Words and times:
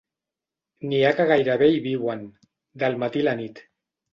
N'hi 0.87 1.01
ha 1.05 1.11
que 1.19 1.27
gairebé 1.33 1.69
hi 1.73 1.77
viuen, 1.85 2.27
del 2.85 3.01
matí 3.05 3.25
a 3.27 3.29
la 3.29 3.37
nit. 3.45 3.67